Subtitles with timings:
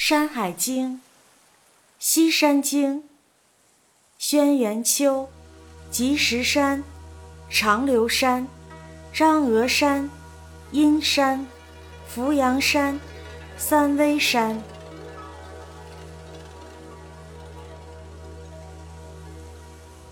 [0.00, 0.92] 山海经》
[1.98, 3.00] 西山经》
[4.16, 5.28] 轩辕丘、
[5.90, 6.84] 积石山、
[7.50, 8.46] 长留山、
[9.12, 10.08] 张峨山、
[10.70, 11.44] 阴山、
[12.06, 13.00] 扶阳山、
[13.56, 14.62] 三危山。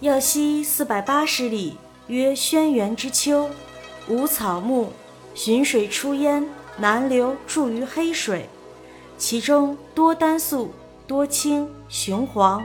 [0.01, 1.79] 要西四百八十里，
[2.09, 3.49] 曰轩辕之丘，
[4.09, 4.93] 无草木，
[5.37, 6.45] 浔水出焉，
[6.77, 8.49] 南流注于黑水。
[9.19, 10.73] 其中多丹素，
[11.07, 12.63] 多青，雄黄。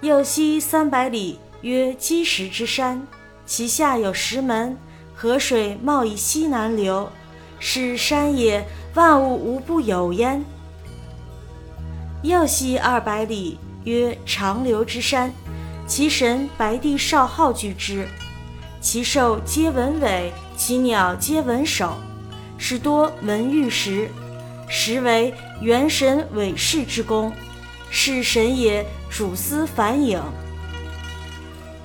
[0.00, 3.06] 右西三百里，曰积石之山，
[3.44, 4.76] 其下有石门，
[5.14, 7.10] 河水冒以西南流，
[7.58, 8.64] 是山也，
[8.94, 10.44] 万物无不有焉。
[12.22, 15.32] 右西二百里，曰长流之山，
[15.86, 18.06] 其神白帝少昊居之，
[18.80, 21.94] 其兽皆文尾，其鸟皆文首，
[22.56, 24.08] 是多文玉石。
[24.72, 27.32] 实为元神伟世之功，
[27.90, 30.22] 是神也，主司反影。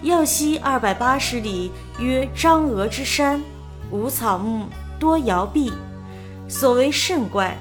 [0.03, 3.41] 右西二百八十里，曰张峨之山，
[3.89, 4.67] 无草木，
[4.99, 5.73] 多摇壁，
[6.47, 7.57] 所为甚怪。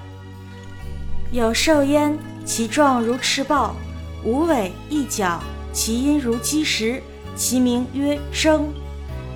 [1.32, 3.74] 有兽焉，其状如赤豹，
[4.22, 7.02] 无尾一角，其音如击石，
[7.34, 8.70] 其名曰征。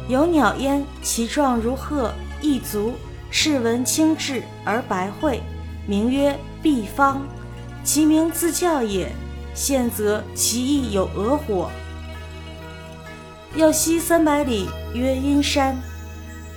[0.06, 2.92] 有鸟焉，其状如鹤，一足，
[3.30, 5.40] 赤纹青质而白喙。
[5.88, 7.22] 名曰毕方，
[7.82, 9.10] 其名自教也。
[9.54, 11.70] 现则其意有鹅火。
[13.56, 15.74] 右西三百里，曰阴山，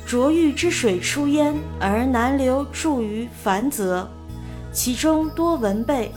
[0.05, 4.07] 浊玉之水出焉，而南流注于樊泽，
[4.73, 6.11] 其中多文贝。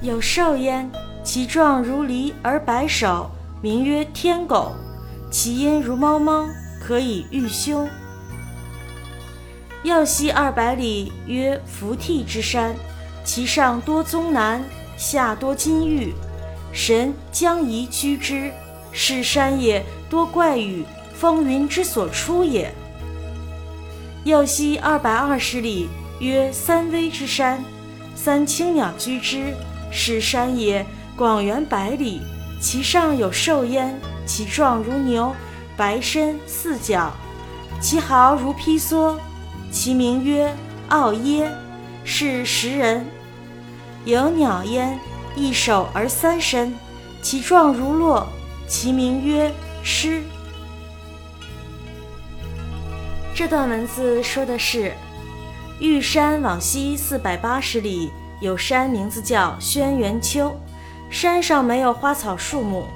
[0.00, 0.90] 有兽焉，
[1.22, 4.72] 其状如狸而白首，名曰天狗，
[5.30, 6.48] 其音如猫猫，
[6.80, 7.86] 可以御凶。
[9.86, 12.74] 要西二百里，曰伏悌之山，
[13.22, 14.60] 其上多宗南，
[14.96, 16.12] 下多金玉，
[16.72, 18.50] 神将宜居之。
[18.90, 20.84] 是山也，多怪雨，
[21.14, 22.74] 风云之所出也。
[24.24, 27.64] 要西二百二十里，曰三危之山，
[28.16, 29.54] 三青鸟居之。
[29.92, 30.84] 是山也，
[31.16, 32.22] 广元百里，
[32.60, 33.96] 其上有兽焉，
[34.26, 35.32] 其状如牛，
[35.76, 37.12] 白身四角，
[37.80, 39.14] 其毫如披蓑。
[39.76, 40.50] 其名曰
[40.88, 41.52] 奥耶，
[42.02, 43.04] 是食人。
[44.06, 44.98] 有鸟焉，
[45.36, 46.74] 一首而三身，
[47.20, 48.26] 其状如络，
[48.66, 50.22] 其名曰诗。
[53.34, 54.94] 这段文字说的是，
[55.78, 58.10] 玉山往西四百八十里，
[58.40, 60.58] 有山名字叫轩辕丘，
[61.10, 62.86] 山上没有花草树木，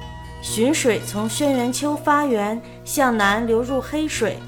[0.40, 4.38] 寻水从轩辕丘发源，向南流入黑水。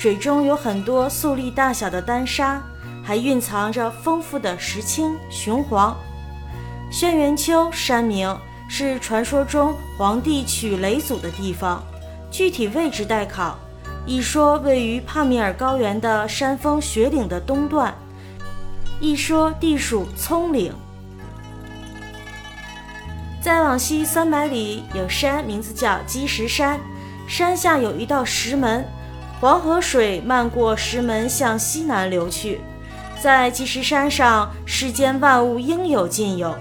[0.00, 2.58] 水中有很多粟粒大小的丹砂，
[3.04, 5.94] 还蕴藏着丰富的石青、雄黄。
[6.90, 8.34] 轩辕丘山名
[8.66, 11.84] 是传说中黄帝取雷祖的地方，
[12.30, 13.58] 具体位置待考。
[14.06, 17.94] 一说位于帕米尔高原的山峰雪岭的东段，
[19.02, 20.72] 一说地属葱岭。
[23.42, 26.80] 再往西三百里有山，名字叫积石山，
[27.28, 28.82] 山下有一道石门。
[29.40, 32.60] 黄河水漫过石门，向西南流去。
[33.18, 36.54] 在积石山上，世间万物应有尽有。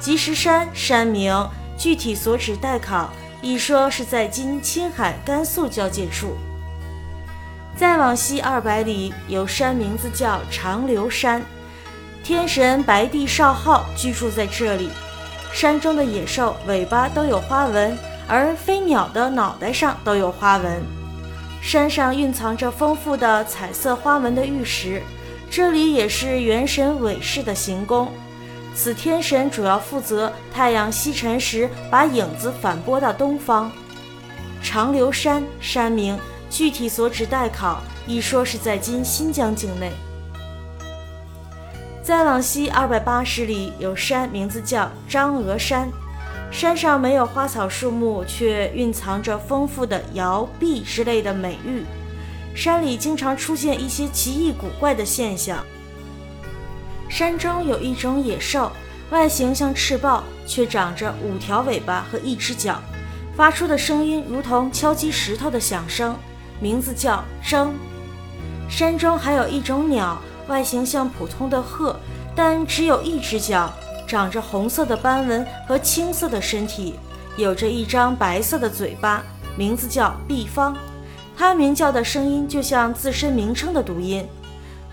[0.00, 1.48] 积石山山名
[1.78, 3.08] 具体所指待考，
[3.40, 6.36] 一说是在今青海、甘肃交界处。
[7.76, 11.40] 再往西二百里，有山名字叫长留山，
[12.24, 14.90] 天神白帝少昊居住在这里。
[15.52, 17.96] 山中的野兽尾巴都有花纹，
[18.26, 21.01] 而飞鸟的脑袋上都有花纹。
[21.62, 25.00] 山上蕴藏着丰富的彩色花纹的玉石，
[25.48, 28.08] 这里也是元神韦氏的行宫。
[28.74, 33.70] 此天神主要负责太阳西沉时把影子反拨到东方。
[34.60, 36.18] 长留山山名
[36.50, 39.92] 具体所指待考，一说是在今新疆境内。
[42.02, 45.88] 再往西二百八十里有山，名字叫张峨山。
[46.52, 51.82] 山上没有花草树木，却蕴藏着丰富的瑶碧之类的美玉。
[52.54, 55.64] 山里经常出现一些奇异古怪的现象。
[57.08, 58.70] 山中有一种野兽，
[59.10, 62.78] 外形像赤豹，却长着五条尾巴和一只脚，
[63.34, 66.14] 发出的声音如同敲击石头的响声，
[66.60, 67.68] 名字叫铮。
[68.68, 71.98] 山中还有一种鸟，外形像普通的鹤，
[72.36, 73.72] 但只有一只脚。
[74.12, 76.98] 长着红色的斑纹和青色的身体，
[77.38, 79.22] 有着一张白色的嘴巴，
[79.56, 80.76] 名字叫毕方。
[81.34, 84.28] 它鸣叫的声音就像自身名称的读音。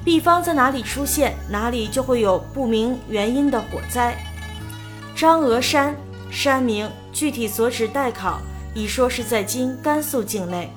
[0.06, 4.18] 毕方在哪里出现，哪里就会有不明原因的火灾。
[5.14, 5.94] 张峨山
[6.32, 8.40] 山名，具体所指待考，
[8.74, 10.72] 已说是在今甘肃境内。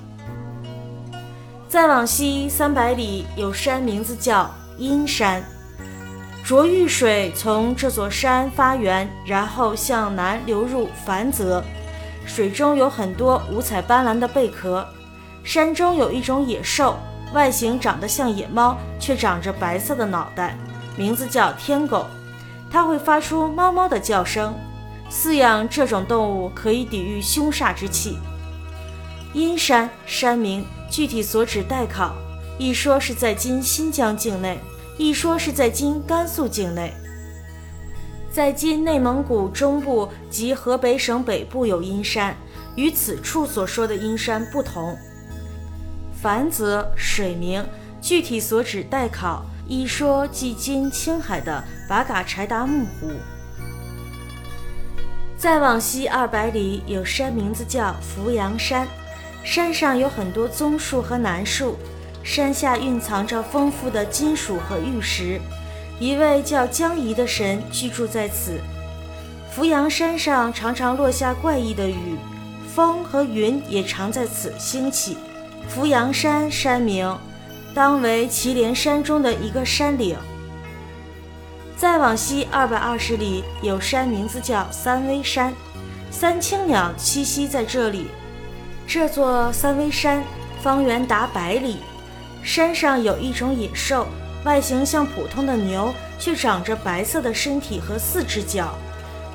[1.69, 5.45] 再往西三百里有山，名字叫阴山。
[6.52, 11.64] 浊玉水从这座山发源，然后向南流入凡泽，
[12.26, 14.87] 水中有很多五彩斑斓的贝壳。
[15.43, 16.99] 山中有一种野兽。
[17.32, 20.54] 外形长得像野猫，却长着白色的脑袋，
[20.94, 22.04] 名字叫天狗。
[22.70, 24.54] 它会发出猫猫的叫声。
[25.10, 28.19] 饲养这种动物可以抵御凶煞之气。
[29.32, 32.14] 阴山山名，具体所指待考。
[32.58, 34.60] 一说是在今新疆境内，
[34.99, 36.93] 一说是在今甘肃境内。
[38.31, 42.35] 在今内蒙古中部及河北省北部有阴山，
[42.77, 44.97] 与此处所说的阴山不同。
[46.23, 47.65] 凡泽水名，
[48.00, 49.44] 具体所指待考。
[49.69, 53.12] 一说即今青海的拔嘎柴达木湖。
[55.38, 58.87] 再往西二百里有山，名字叫扶阳山，
[59.45, 61.77] 山上有很多棕树和楠树，
[62.23, 65.41] 山下蕴藏着丰富的金属和玉石。
[65.99, 68.61] 一位叫江仪的神居住在此。
[69.51, 72.17] 扶阳山上常常落下怪异的雨，
[72.75, 75.17] 风和云也常在此兴起。
[75.69, 77.17] 扶阳山山名，
[77.75, 80.17] 当为祁连山中的一个山岭。
[81.77, 85.53] 再往西二百二十里有山，名字叫三危山，
[86.11, 88.07] 三青鸟栖息在这里。
[88.87, 90.25] 这座三危山
[90.63, 91.79] 方圆达百里，
[92.43, 94.06] 山上有一种野兽，
[94.44, 98.75] 外形像普通的牛，却长着白色的身体和四只脚，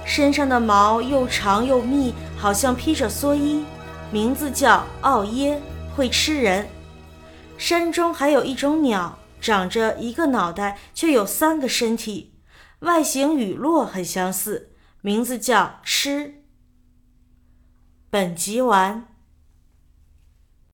[0.05, 3.65] 身上的毛又长又密，好像披着蓑衣，
[4.11, 5.59] 名字叫奥耶。
[5.95, 6.67] 会吃人。
[7.57, 12.35] 山中还有一种鸟，长着一个脑袋，却有三个身体，
[12.81, 16.43] 外形与骆很相似，名字叫吃。
[18.11, 19.07] 本集完。